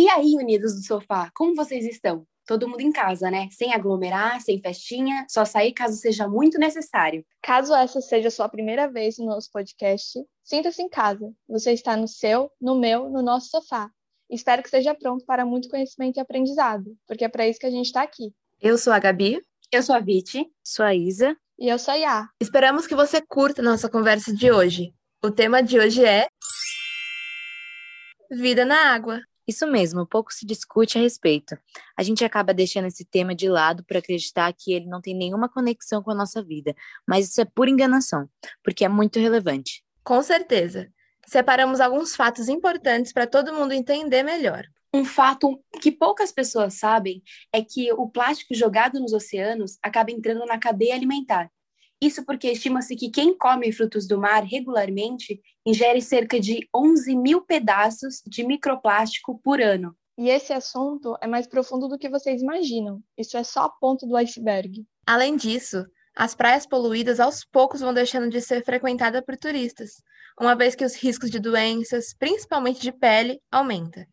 [0.00, 2.26] E aí, unidos do sofá, como vocês estão?
[2.46, 3.50] Todo mundo em casa, né?
[3.50, 7.22] Sem aglomerar, sem festinha, só sair caso seja muito necessário.
[7.42, 11.30] Caso essa seja a sua primeira vez no nosso podcast, sinta-se em casa.
[11.46, 13.90] Você está no seu, no meu, no nosso sofá.
[14.30, 17.70] Espero que esteja pronto para muito conhecimento e aprendizado, porque é para isso que a
[17.70, 18.32] gente está aqui.
[18.58, 19.44] Eu sou a Gabi.
[19.70, 20.50] Eu sou a Viti.
[20.64, 21.36] Sou a Isa.
[21.58, 22.26] E eu sou a Yá.
[22.40, 24.94] Esperamos que você curta nossa conversa de hoje.
[25.22, 26.26] O tema de hoje é
[28.30, 29.20] Vida na água.
[29.50, 31.58] Isso mesmo, pouco se discute a respeito.
[31.98, 35.48] A gente acaba deixando esse tema de lado por acreditar que ele não tem nenhuma
[35.48, 36.72] conexão com a nossa vida,
[37.04, 38.30] mas isso é pura enganação,
[38.62, 39.84] porque é muito relevante.
[40.04, 40.88] Com certeza.
[41.26, 44.64] Separamos alguns fatos importantes para todo mundo entender melhor.
[44.94, 47.20] Um fato que poucas pessoas sabem
[47.52, 51.50] é que o plástico jogado nos oceanos acaba entrando na cadeia alimentar.
[52.00, 57.42] Isso porque estima-se que quem come frutos do mar regularmente ingere cerca de 11 mil
[57.42, 59.94] pedaços de microplástico por ano.
[60.16, 63.02] E esse assunto é mais profundo do que vocês imaginam.
[63.16, 64.84] Isso é só a ponta do iceberg.
[65.06, 65.84] Além disso,
[66.14, 70.02] as praias poluídas aos poucos vão deixando de ser frequentadas por turistas,
[70.38, 74.06] uma vez que os riscos de doenças, principalmente de pele, aumenta,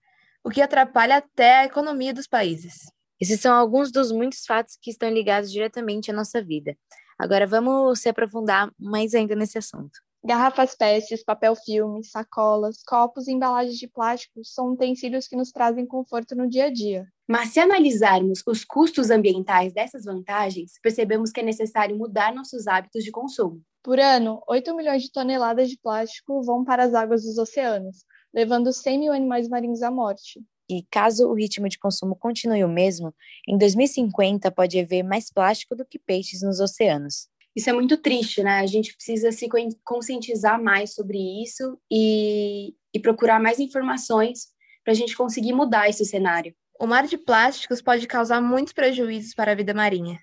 [0.44, 2.76] o que atrapalha até a economia dos países.
[3.20, 6.78] Esses são alguns dos muitos fatos que estão ligados diretamente à nossa vida.
[7.18, 10.00] Agora vamos se aprofundar mais ainda nesse assunto.
[10.24, 15.86] Garrafas PETs, papel filme, sacolas, copos e embalagens de plástico são utensílios que nos trazem
[15.86, 17.08] conforto no dia a dia.
[17.28, 23.04] Mas se analisarmos os custos ambientais dessas vantagens, percebemos que é necessário mudar nossos hábitos
[23.04, 23.62] de consumo.
[23.84, 28.74] Por ano, 8 milhões de toneladas de plástico vão para as águas dos oceanos, levando
[28.74, 30.42] 100 mil animais marinhos à morte.
[30.70, 33.14] E caso o ritmo de consumo continue o mesmo,
[33.48, 37.30] em 2050 pode haver mais plástico do que peixes nos oceanos.
[37.56, 38.60] Isso é muito triste, né?
[38.60, 39.50] A gente precisa se
[39.84, 44.50] conscientizar mais sobre isso e, e procurar mais informações
[44.84, 46.54] para a gente conseguir mudar esse cenário.
[46.80, 50.20] O mar de plásticos pode causar muitos prejuízos para a vida marinha.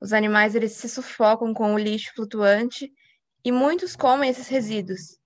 [0.00, 2.92] Os animais eles se sufocam com o lixo flutuante
[3.44, 5.16] e muitos comem esses resíduos,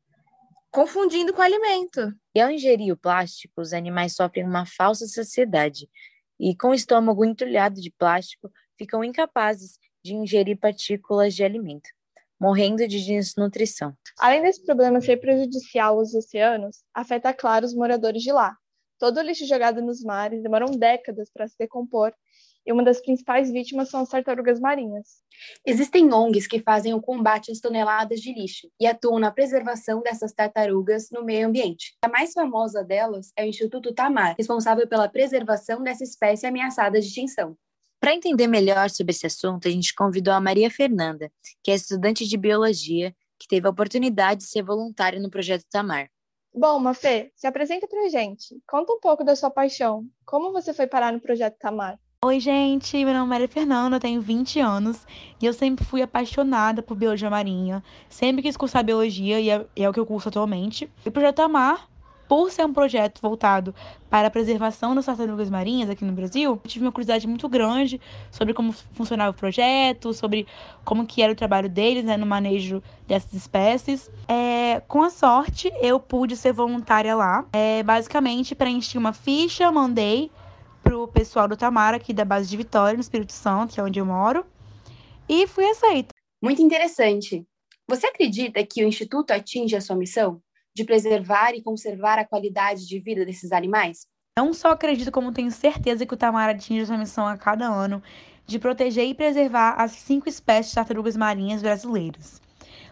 [0.71, 2.13] confundindo com alimento.
[2.37, 5.89] E ao ingerir o plástico, os animais sofrem uma falsa saciedade
[6.39, 11.89] e, com o estômago entulhado de plástico, ficam incapazes de ingerir partículas de alimento,
[12.39, 13.97] morrendo de desnutrição.
[14.19, 18.55] Além desse problema ser prejudicial aos oceanos, afeta, claro, os moradores de lá.
[18.99, 22.13] Todo o lixo jogado nos mares demoram décadas para se decompor
[22.67, 25.23] e uma das principais vítimas são as tartarugas marinhas.
[25.65, 30.33] Existem ONGs que fazem o combate às toneladas de lixo e atuam na preservação dessas
[30.33, 31.95] tartarugas no meio ambiente.
[32.03, 37.07] A mais famosa delas é o Instituto Tamar, responsável pela preservação dessa espécie ameaçada de
[37.07, 37.57] extinção.
[38.01, 41.31] Para entender melhor sobre esse assunto, a gente convidou a Maria Fernanda,
[41.63, 46.09] que é estudante de biologia, que teve a oportunidade de ser voluntária no projeto Tamar.
[46.55, 48.59] Bom, Mafê, se apresenta para a gente.
[48.67, 50.07] Conta um pouco da sua paixão.
[50.25, 51.99] Como você foi parar no projeto Tamar?
[52.25, 55.07] Oi, gente, meu nome é Maria Fernanda, eu tenho 20 anos
[55.41, 57.85] e eu sempre fui apaixonada por biologia marinha.
[58.09, 60.91] Sempre quis cursar biologia e é, é o que eu curso atualmente.
[61.05, 61.87] E o Projeto Amar,
[62.27, 63.75] por ser um projeto voltado
[64.09, 68.01] para a preservação das tartarugas marinhas aqui no Brasil, eu tive uma curiosidade muito grande
[68.31, 70.47] sobre como funcionava o projeto, sobre
[70.87, 74.11] como que era o trabalho deles né, no manejo dessas espécies.
[74.27, 77.45] É, com a sorte, eu pude ser voluntária lá.
[77.53, 80.31] É, basicamente, preenchi uma ficha, mandei
[80.87, 83.99] pro pessoal do Tamara, aqui da base de Vitória, no Espírito Santo, que é onde
[83.99, 84.47] eu moro,
[85.29, 86.15] e fui aceita.
[86.41, 87.45] Muito interessante.
[87.89, 90.41] Você acredita que o Instituto atinge a sua missão
[90.75, 94.07] de preservar e conservar a qualidade de vida desses animais?
[94.39, 97.67] Não só acredito, como tenho certeza que o Tamara atinge a sua missão a cada
[97.67, 98.01] ano
[98.47, 102.41] de proteger e preservar as cinco espécies de tartarugas marinhas brasileiras.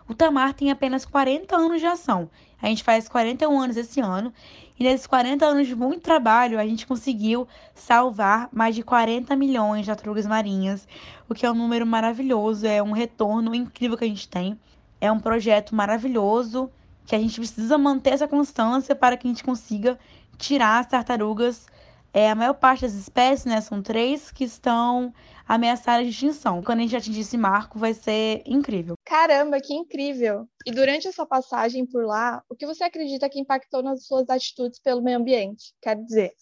[0.09, 2.29] O Tamar tem apenas 40 anos de ação.
[2.61, 4.33] A gente faz 41 anos esse ano
[4.79, 9.83] e nesses 40 anos de muito trabalho, a gente conseguiu salvar mais de 40 milhões
[9.83, 10.89] de tartarugas marinhas,
[11.29, 14.59] o que é um número maravilhoso, é um retorno incrível que a gente tem.
[15.01, 16.71] É um projeto maravilhoso
[17.07, 19.99] que a gente precisa manter essa constância para que a gente consiga
[20.37, 21.67] tirar as tartarugas.
[22.13, 25.13] É, a maior parte das espécies, né, são três que estão
[25.47, 26.63] ameaçadas de extinção.
[26.63, 28.97] Quando a gente atingir esse marco, vai ser incrível.
[29.05, 30.49] Caramba, que incrível!
[30.67, 34.29] E durante a sua passagem por lá, o que você acredita que impactou nas suas
[34.31, 35.75] atitudes pelo meio ambiente?
[35.83, 36.33] Quer dizer,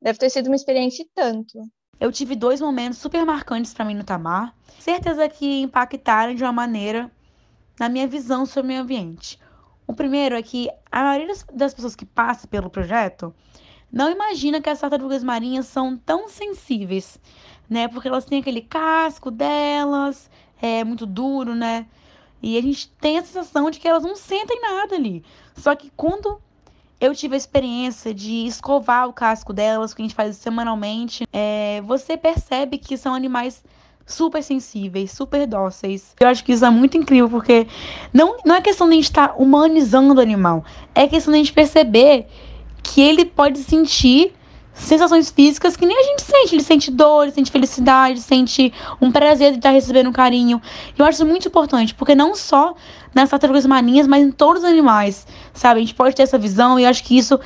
[0.00, 1.60] deve ter sido uma experiência e tanto.
[1.98, 6.52] Eu tive dois momentos super marcantes para mim no Tamar, certeza que impactaram de uma
[6.52, 7.10] maneira
[7.78, 9.38] na minha visão sobre o meio ambiente.
[9.86, 13.34] O primeiro é que a maioria das pessoas que passa pelo projeto
[13.90, 17.18] não imagina que as tartarugas marinhas são tão sensíveis,
[17.68, 17.88] né?
[17.88, 20.30] Porque elas têm aquele casco delas,
[20.60, 21.86] é muito duro, né?
[22.42, 25.24] E a gente tem a sensação de que elas não sentem nada ali.
[25.56, 26.40] Só que quando
[27.00, 31.26] eu tive a experiência de escovar o casco delas, que a gente faz semanalmente.
[31.32, 33.62] É, você percebe que são animais
[34.06, 36.14] super sensíveis, super dóceis.
[36.18, 37.66] Eu acho que isso é muito incrível, porque
[38.12, 40.64] não, não é questão de a gente estar tá humanizando o animal,
[40.94, 42.26] é questão de a gente perceber
[42.82, 44.32] que ele pode sentir
[44.76, 46.54] sensações físicas que nem a gente sente.
[46.54, 50.60] Ele sente dor, ele sente felicidade, sente um prazer de estar recebendo um carinho.
[50.96, 52.74] Eu acho isso muito importante, porque não só
[53.14, 55.80] nas tartarugas marinhas, mas em todos os animais, sabe?
[55.80, 57.40] A gente pode ter essa visão e eu acho que isso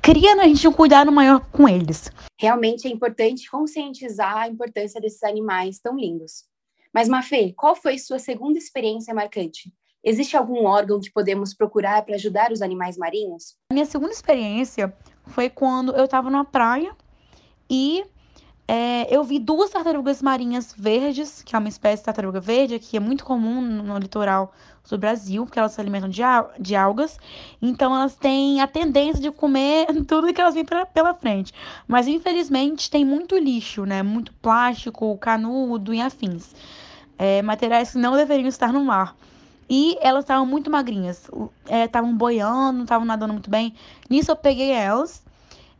[0.00, 2.10] cria na gente um cuidado maior com eles.
[2.38, 6.44] Realmente é importante conscientizar a importância desses animais tão lindos.
[6.92, 9.72] Mas, Mafê, qual foi sua segunda experiência marcante?
[10.04, 13.54] Existe algum órgão que podemos procurar para ajudar os animais marinhos?
[13.70, 14.92] A minha segunda experiência
[15.26, 16.92] foi quando eu estava numa praia
[17.68, 18.04] e
[18.66, 22.96] é, eu vi duas tartarugas marinhas verdes, que é uma espécie de tartaruga verde, que
[22.96, 24.52] é muito comum no litoral
[24.88, 26.22] do Brasil, porque elas se alimentam de,
[26.58, 27.18] de algas.
[27.60, 31.52] Então, elas têm a tendência de comer tudo que elas vêm pela, pela frente.
[31.86, 34.02] Mas, infelizmente, tem muito lixo, né?
[34.02, 36.54] Muito plástico, canudo e afins.
[37.18, 39.14] É, materiais que não deveriam estar no mar.
[39.74, 41.30] E elas estavam muito magrinhas.
[41.66, 43.74] Estavam é, boiando, estavam nadando muito bem.
[44.10, 45.24] Nisso eu peguei elas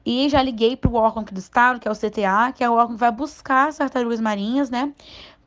[0.02, 2.72] e já liguei para o órgão do estado, que é o CTA, que é o
[2.72, 4.94] órgão que vai buscar as tartarugas marinhas, né?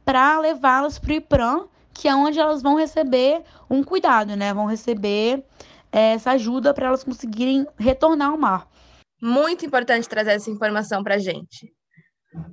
[0.05, 4.53] Para levá-las para o IPRAM, que é onde elas vão receber um cuidado, né?
[4.53, 5.43] Vão receber
[5.91, 8.67] é, essa ajuda para elas conseguirem retornar ao mar.
[9.19, 11.73] Muito importante trazer essa informação para a gente.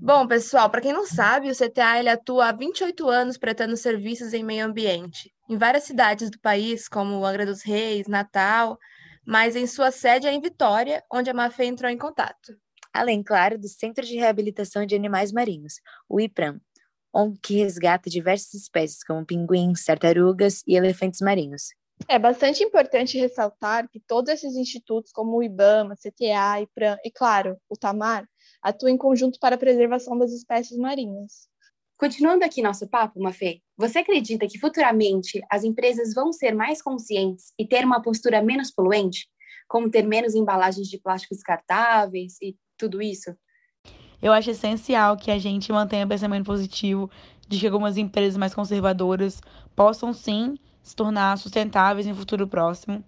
[0.00, 4.32] Bom, pessoal, para quem não sabe, o CTA ele atua há 28 anos prestando serviços
[4.32, 8.78] em meio ambiente, em várias cidades do país, como Angra dos Reis, Natal,
[9.24, 12.56] mas em sua sede é em Vitória, onde a Mafê entrou em contato.
[12.92, 15.74] Além, claro, do Centro de Reabilitação de Animais Marinhos,
[16.08, 16.58] o IPRAM,
[17.14, 21.74] onde que resgata diversas espécies, como pinguins, tartarugas e elefantes marinhos.
[22.08, 27.58] É bastante importante ressaltar que todos esses institutos, como o IBAMA, CTA, IPRAM e, claro,
[27.68, 28.26] o TAMAR,
[28.62, 31.51] atuam em conjunto para a preservação das espécies marinhas.
[32.02, 37.52] Continuando aqui nosso papo, Mafê, você acredita que futuramente as empresas vão ser mais conscientes
[37.56, 39.28] e ter uma postura menos poluente,
[39.68, 43.32] como ter menos embalagens de plástico descartáveis e tudo isso?
[44.20, 47.08] Eu acho essencial que a gente mantenha pensamento positivo
[47.46, 49.40] de que algumas empresas mais conservadoras
[49.76, 53.04] possam sim se tornar sustentáveis em futuro próximo.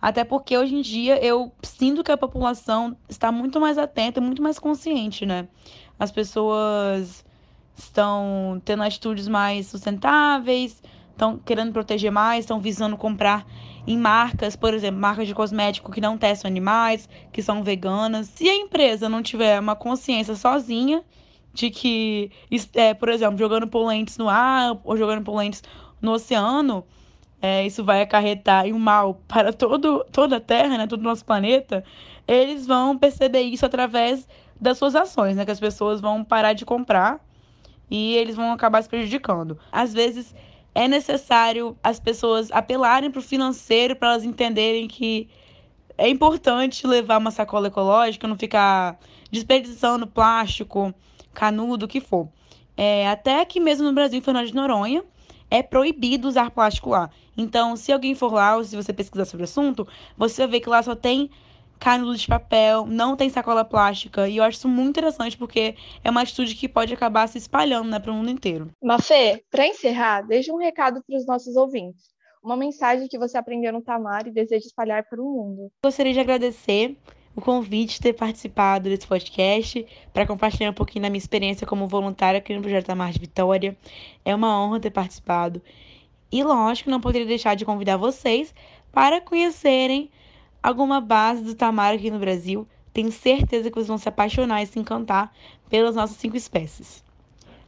[0.00, 4.42] Até porque hoje em dia eu sinto que a população está muito mais atenta, muito
[4.42, 5.46] mais consciente, né?
[5.98, 7.27] As pessoas
[7.78, 13.46] estão tendo atitudes mais sustentáveis, estão querendo proteger mais, estão visando comprar
[13.86, 18.28] em marcas, por exemplo, marcas de cosmético que não testam animais, que são veganas.
[18.28, 21.02] Se a empresa não tiver uma consciência sozinha
[21.52, 22.30] de que,
[22.74, 25.62] é, por exemplo, jogando poluentes no ar ou jogando poluentes
[26.00, 26.84] no oceano,
[27.40, 31.04] é, isso vai acarretar em um mal para todo, toda a Terra, né, todo o
[31.04, 31.84] nosso planeta,
[32.26, 34.28] eles vão perceber isso através
[34.60, 37.20] das suas ações, né, que as pessoas vão parar de comprar
[37.90, 39.58] e eles vão acabar se prejudicando.
[39.72, 40.34] Às vezes
[40.74, 45.28] é necessário as pessoas apelarem para o financeiro para elas entenderem que
[45.96, 48.98] é importante levar uma sacola ecológica, não ficar
[49.30, 50.94] desperdiçando plástico,
[51.34, 52.28] canudo, o que for.
[52.76, 55.02] É, até que mesmo no Brasil, em Fernando de Noronha,
[55.50, 57.10] é proibido usar plástico lá.
[57.36, 59.86] Então, se alguém for lá ou se você pesquisar sobre o assunto,
[60.16, 61.30] você ver que lá só tem
[61.78, 64.28] canudo de papel, não tem sacola plástica.
[64.28, 67.88] E eu acho isso muito interessante porque é uma atitude que pode acabar se espalhando
[67.88, 68.70] né, para o mundo inteiro.
[68.82, 72.04] Mafê, para encerrar, deixa um recado para os nossos ouvintes.
[72.42, 75.70] Uma mensagem que você aprendeu no Tamar e deseja espalhar para o mundo.
[75.82, 76.96] Gostaria de agradecer
[77.34, 81.86] o convite de ter participado desse podcast para compartilhar um pouquinho da minha experiência como
[81.86, 83.76] voluntária aqui no Projeto Tamar de Vitória.
[84.24, 85.62] É uma honra ter participado.
[86.30, 88.54] E lógico, não poderia deixar de convidar vocês
[88.92, 90.10] para conhecerem
[90.62, 92.66] alguma base do Tamar aqui no Brasil.
[92.92, 95.32] Tenho certeza que vocês vão se apaixonar e se encantar
[95.68, 97.04] pelas nossas cinco espécies.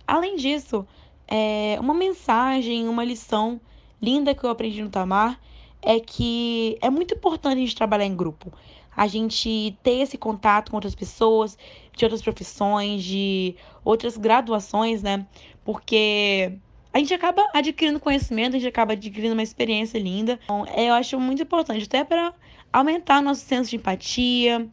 [0.06, 0.86] Além disso,
[1.28, 3.60] é, uma mensagem, uma lição
[4.02, 5.38] linda que eu aprendi no Tamar
[5.82, 8.52] é que é muito importante a gente trabalhar em grupo.
[8.96, 11.56] A gente ter esse contato com outras pessoas,
[11.96, 13.54] de outras profissões, de
[13.84, 15.26] outras graduações, né?
[15.64, 16.52] Porque
[16.92, 20.40] a gente acaba adquirindo conhecimento, a gente acaba adquirindo uma experiência linda.
[20.44, 22.34] Então, eu acho muito importante, até para
[22.72, 24.68] aumentar nosso senso de empatia,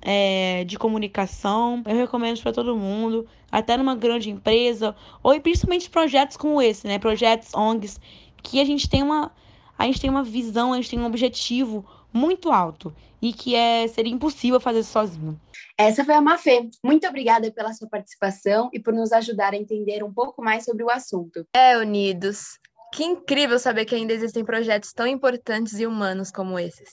[0.00, 1.82] é, de comunicação.
[1.86, 6.98] Eu recomendo para todo mundo, até numa grande empresa, ou principalmente projetos como esse, né?
[6.98, 8.00] Projetos ONGs,
[8.42, 9.30] que a gente tem uma,
[9.78, 13.86] a gente tem uma visão, a gente tem um objetivo muito alto e que é
[13.86, 15.40] seria impossível fazer sozinho.
[15.78, 16.68] Essa foi a Mafê.
[16.84, 20.84] Muito obrigada pela sua participação e por nos ajudar a entender um pouco mais sobre
[20.84, 21.46] o assunto.
[21.54, 22.58] É, Unidos.
[22.92, 26.90] Que incrível saber que ainda existem projetos tão importantes e humanos como esses.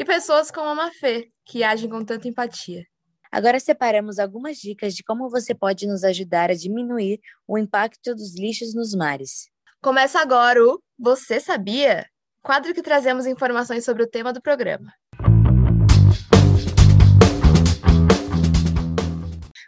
[0.00, 2.86] E pessoas como a Mafê, que agem com tanta empatia.
[3.30, 8.34] Agora separamos algumas dicas de como você pode nos ajudar a diminuir o impacto dos
[8.34, 9.50] lixos nos mares.
[9.82, 12.06] Começa agora o Você Sabia?
[12.42, 14.90] Quadro que trazemos informações sobre o tema do programa.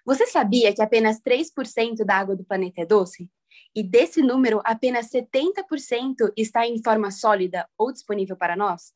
[0.07, 3.29] Você sabia que apenas 3% da água do planeta é doce?
[3.75, 8.95] E desse número, apenas 70% está em forma sólida ou disponível para nós?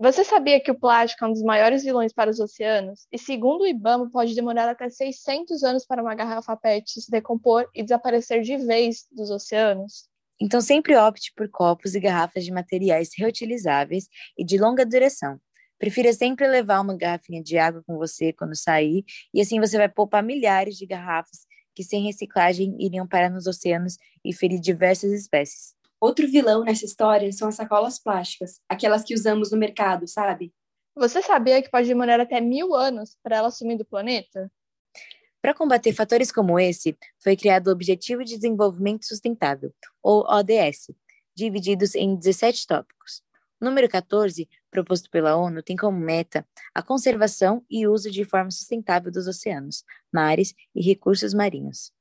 [0.00, 3.08] Você sabia que o plástico é um dos maiores vilões para os oceanos?
[3.10, 7.68] E segundo o IBAMA, pode demorar até 600 anos para uma garrafa PET se decompor
[7.74, 10.08] e desaparecer de vez dos oceanos?
[10.40, 14.06] Então sempre opte por copos e garrafas de materiais reutilizáveis
[14.38, 15.40] e de longa duração.
[15.80, 19.88] Prefira sempre levar uma garrafinha de água com você quando sair, e assim você vai
[19.88, 21.40] poupar milhares de garrafas
[21.74, 25.77] que sem reciclagem iriam parar nos oceanos e ferir diversas espécies.
[26.00, 30.52] Outro vilão nessa história são as sacolas plásticas, aquelas que usamos no mercado, sabe?
[30.94, 34.50] Você sabia que pode demorar até mil anos para ela sumir do planeta?
[35.40, 40.90] Para combater fatores como esse, foi criado o Objetivo de Desenvolvimento Sustentável, ou ODS,
[41.34, 43.22] divididos em 17 tópicos.
[43.60, 48.50] O número 14, proposto pela ONU, tem como meta a conservação e uso de forma
[48.50, 51.92] sustentável dos oceanos, mares e recursos marinhos.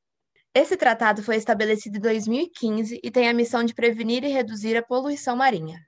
[0.59, 4.81] Esse tratado foi estabelecido em 2015 e tem a missão de prevenir e reduzir a
[4.81, 5.79] poluição marinha,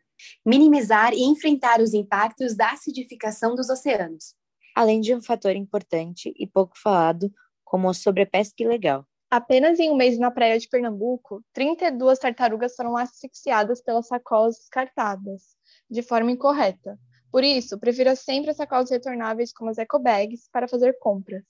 [0.46, 4.36] minimizar e enfrentar os impactos da acidificação dos oceanos,
[4.76, 7.34] além de um fator importante e pouco falado,
[7.64, 9.08] como a sobrepesca ilegal.
[9.28, 15.58] Apenas em um mês na praia de Pernambuco, 32 tartarugas foram asfixiadas pelas sacolas descartadas
[15.90, 16.96] de forma incorreta.
[17.32, 21.44] Por isso, prefira sempre as sacolas retornáveis como as ecobags para fazer compras.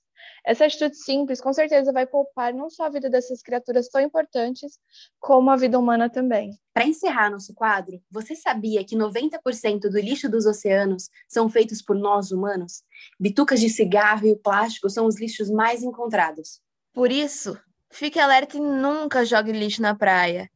[0.46, 4.78] Essa atitude simples com certeza vai poupar não só a vida dessas criaturas tão importantes,
[5.20, 6.52] como a vida humana também.
[6.74, 11.96] Para encerrar nosso quadro, você sabia que 90% do lixo dos oceanos são feitos por
[11.96, 12.84] nós humanos?
[13.20, 16.62] Bitucas de cigarro e o plástico são os lixos mais encontrados.
[16.94, 17.58] Por isso,
[17.90, 20.50] fique alerta e nunca jogue lixo na praia.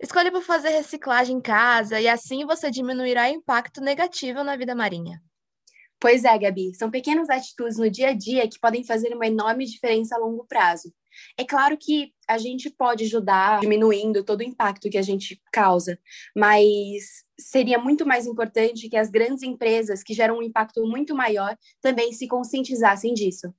[0.00, 4.74] Escolha por fazer reciclagem em casa e assim você diminuirá o impacto negativo na vida
[4.74, 5.20] marinha.
[6.00, 9.66] Pois é, Gabi, são pequenas atitudes no dia a dia que podem fazer uma enorme
[9.66, 10.90] diferença a longo prazo.
[11.36, 15.98] É claro que a gente pode ajudar diminuindo todo o impacto que a gente causa,
[16.34, 21.54] mas seria muito mais importante que as grandes empresas que geram um impacto muito maior
[21.82, 23.52] também se conscientizassem disso.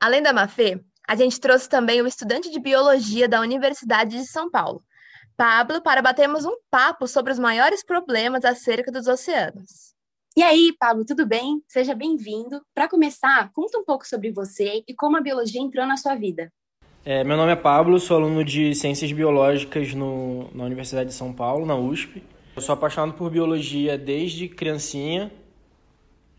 [0.00, 4.50] Além da Mafê, a gente trouxe também o estudante de biologia da Universidade de São
[4.50, 4.82] Paulo,
[5.36, 9.92] Pablo, para batermos um papo sobre os maiores problemas acerca dos oceanos.
[10.36, 11.60] E aí, Pablo, tudo bem?
[11.68, 12.62] Seja bem-vindo.
[12.74, 16.50] Para começar, conta um pouco sobre você e como a biologia entrou na sua vida.
[17.04, 21.32] É, meu nome é Pablo, sou aluno de Ciências Biológicas no, na Universidade de São
[21.32, 22.22] Paulo, na USP.
[22.54, 25.30] Eu sou apaixonado por biologia desde criancinha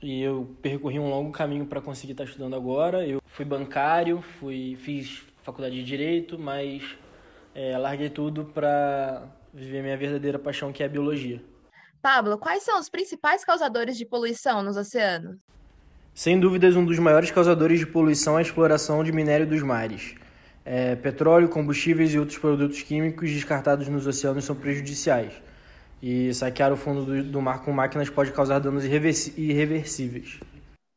[0.03, 3.07] e eu percorri um longo caminho para conseguir estar estudando agora.
[3.07, 6.83] Eu fui bancário, fui fiz faculdade de direito, mas
[7.55, 11.41] é, larguei tudo para viver minha verdadeira paixão, que é a biologia.
[12.01, 15.37] Pablo, quais são os principais causadores de poluição nos oceanos?
[16.13, 20.15] Sem dúvidas, um dos maiores causadores de poluição é a exploração de minério dos mares.
[20.65, 25.33] É, petróleo, combustíveis e outros produtos químicos descartados nos oceanos são prejudiciais
[26.03, 30.37] e saquear o fundo do, do mar com máquinas pode causar danos irreversíveis.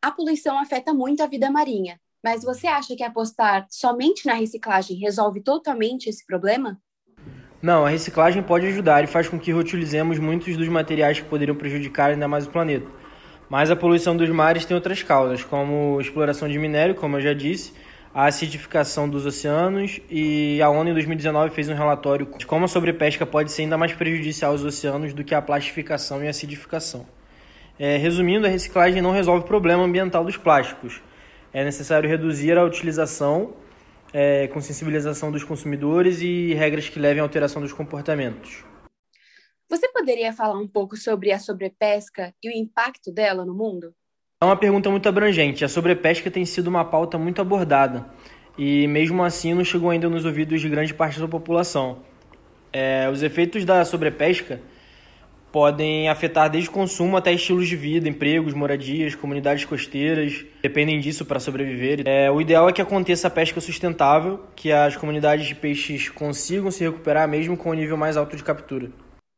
[0.03, 4.99] A poluição afeta muito a vida marinha, mas você acha que apostar somente na reciclagem
[4.99, 6.77] resolve totalmente esse problema?
[7.63, 11.57] Não, a reciclagem pode ajudar e faz com que reutilizemos muitos dos materiais que poderiam
[11.57, 12.91] prejudicar ainda mais o planeta.
[13.49, 17.33] Mas a poluição dos mares tem outras causas, como exploração de minério, como eu já
[17.33, 17.73] disse,
[18.17, 22.69] a acidificação dos oceanos e a ONU em 2019 fez um relatório de como a
[22.69, 27.07] sobrepesca pode ser ainda mais prejudicial aos oceanos do que a plastificação e a acidificação.
[27.79, 31.03] É, resumindo, a reciclagem não resolve o problema ambiental dos plásticos.
[31.53, 33.53] É necessário reduzir a utilização
[34.15, 38.65] é, com sensibilização dos consumidores e regras que levem à alteração dos comportamentos.
[39.69, 43.95] Você poderia falar um pouco sobre a sobrepesca e o impacto dela no mundo?
[44.39, 45.65] É uma pergunta muito abrangente.
[45.65, 48.05] A sobrepesca tem sido uma pauta muito abordada
[48.59, 52.01] e, mesmo assim, não chegou ainda nos ouvidos de grande parte da população.
[52.71, 54.61] É, os efeitos da sobrepesca
[55.51, 61.41] podem afetar desde consumo até estilos de vida, empregos, moradias, comunidades costeiras, dependem disso para
[61.41, 62.03] sobreviver.
[62.05, 66.71] É, o ideal é que aconteça a pesca sustentável, que as comunidades de peixes consigam
[66.71, 68.91] se recuperar mesmo com o nível mais alto de captura.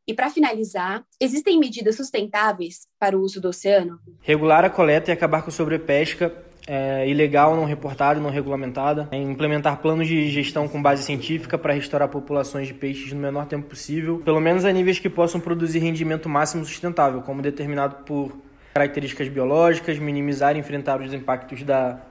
[0.09, 3.99] E para finalizar, existem medidas sustentáveis para o uso do oceano?
[4.21, 6.33] Regular a coleta e acabar com a sobrepesca
[6.65, 11.73] é, ilegal, não reportada, não regulamentada, é implementar planos de gestão com base científica para
[11.73, 15.77] restaurar populações de peixes no menor tempo possível, pelo menos a níveis que possam produzir
[15.77, 18.35] rendimento máximo sustentável, como determinado por
[18.73, 22.01] características biológicas, minimizar e enfrentar os impactos da,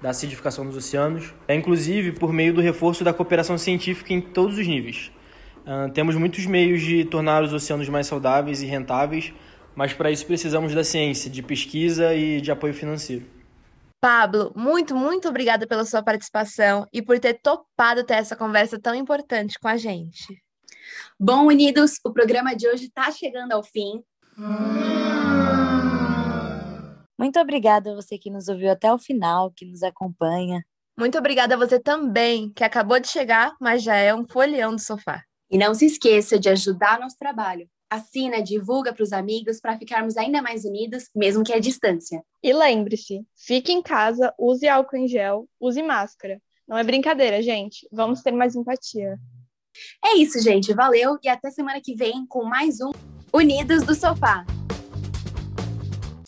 [0.00, 4.56] da acidificação dos oceanos, é inclusive por meio do reforço da cooperação científica em todos
[4.56, 5.10] os níveis.
[5.66, 9.34] Uh, temos muitos meios de tornar os oceanos mais saudáveis e rentáveis,
[9.74, 13.26] mas para isso precisamos da ciência, de pesquisa e de apoio financeiro.
[14.00, 18.94] Pablo, muito, muito obrigada pela sua participação e por ter topado ter essa conversa tão
[18.94, 20.40] importante com a gente.
[21.18, 24.04] Bom, unidos, o programa de hoje está chegando ao fim.
[27.18, 30.64] Muito obrigada a você que nos ouviu até o final, que nos acompanha.
[30.96, 34.80] Muito obrigada a você também, que acabou de chegar, mas já é um folheão do
[34.80, 35.22] sofá.
[35.50, 40.16] E não se esqueça de ajudar nosso trabalho assina, divulga para os amigos para ficarmos
[40.16, 42.22] ainda mais unidos, mesmo que à distância.
[42.42, 46.40] E lembre-se, fique em casa, use álcool em gel, use máscara.
[46.66, 47.86] Não é brincadeira, gente.
[47.92, 49.16] Vamos ter mais empatia.
[50.04, 50.74] É isso, gente.
[50.74, 52.90] Valeu e até semana que vem com mais um
[53.32, 54.44] Unidos do Sofá.